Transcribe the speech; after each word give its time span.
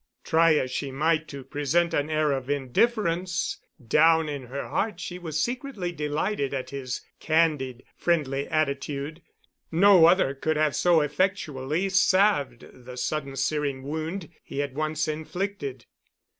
Try 0.23 0.55
as 0.55 0.71
she 0.71 0.89
might 0.89 1.27
to 1.27 1.43
present 1.43 1.93
an 1.93 2.09
air 2.09 2.31
of 2.31 2.49
indifference, 2.49 3.59
down 3.87 4.27
in 4.29 4.47
her 4.47 4.67
heart 4.67 4.99
she 4.99 5.19
was 5.19 5.39
secretly 5.39 5.91
delighted 5.91 6.55
at 6.55 6.71
his 6.71 7.01
candid, 7.19 7.83
friendly 7.95 8.47
attitude. 8.47 9.21
No 9.71 10.07
other 10.07 10.33
could 10.33 10.57
have 10.57 10.75
so 10.75 11.01
effectually 11.01 11.87
salved 11.89 12.65
the 12.73 12.97
sudden 12.97 13.35
searing 13.35 13.83
wound 13.83 14.29
he 14.43 14.57
had 14.57 14.73
once 14.73 15.07
inflicted. 15.07 15.85